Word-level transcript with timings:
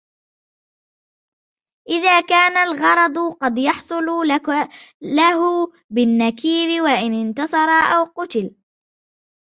إذَا 1.89 2.21
كَانَ 2.21 2.57
الْغَرَضُ 2.57 3.17
قَدْ 3.41 3.57
يَحْصُلُ 3.57 4.05
لَهُ 5.03 5.71
بِالنَّكِيرِ 5.89 6.83
وَإِنْ 6.83 7.25
انْتَصَرَ 7.27 7.69
أَوْ 7.69 8.03
قُتِلَ 8.05 8.55